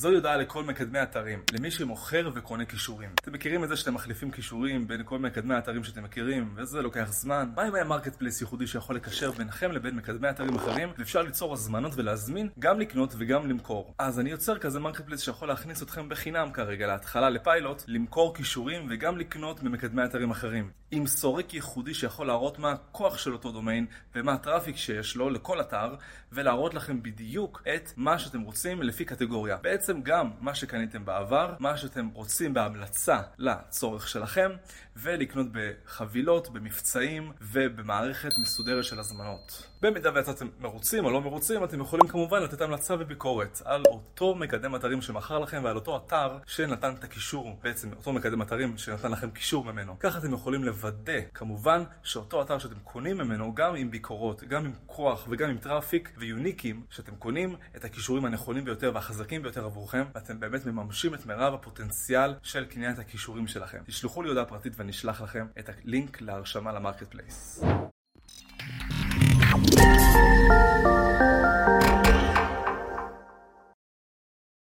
[0.00, 3.10] זוהי הודעה לכל מקדמי אתרים, למי שמוכר וקונה קישורים.
[3.14, 7.12] אתם מכירים את זה שאתם מחליפים קישורים בין כל מקדמי האתרים שאתם מכירים, וזה לוקח
[7.12, 7.50] זמן.
[7.56, 11.92] מה אם היה marketplace ייחודי שיכול לקשר ביניכם לבין מקדמי אתרים אחרים, ואפשר ליצור הזמנות
[11.96, 13.94] ולהזמין, גם לקנות וגם למכור.
[13.98, 19.18] אז אני יוצר כזה marketplace שיכול להכניס אתכם בחינם כרגע להתחלה לפיילוט, למכור קישורים וגם
[19.18, 20.70] לקנות ממקדמי אתרים אחרים.
[20.90, 25.30] עם סורק ייחודי שיכול להראות מה הכוח של אותו דומיין ומה ה traffic שיש לו
[25.30, 25.94] לכל אתר,
[26.32, 29.56] ולהראות לכם בדיוק את מה שאתם רוצים לפי קטגוריה.
[29.56, 34.50] בעצם גם מה שקניתם בעבר, מה שאתם רוצים בהמלצה לצורך שלכם,
[34.96, 39.69] ולקנות בחבילות, במבצעים ובמערכת מסודרת של הזמנות.
[39.82, 44.76] במידה ויצאתם מרוצים או לא מרוצים, אתם יכולים כמובן לתת המלצה וביקורת על אותו מקדם
[44.76, 49.30] אתרים שמכר לכם ועל אותו אתר שנתן את הקישור, בעצם אותו מקדם אתרים שנתן לכם
[49.30, 49.98] קישור ממנו.
[49.98, 54.72] ככה אתם יכולים לוודא, כמובן, שאותו אתר שאתם קונים ממנו, גם עם ביקורות, גם עם
[54.86, 60.40] כוח וגם עם traffic ויוניקים, שאתם קונים את הקישורים הנכונים ביותר והחזקים ביותר עבורכם, ואתם
[60.40, 63.78] באמת מממשים את מירב הפוטנציאל של קניית הקישורים שלכם.
[63.86, 67.62] תשלחו לי הודעה פרטית ואני אשלח לכם את הלינק להרשמה למרקט פלייס.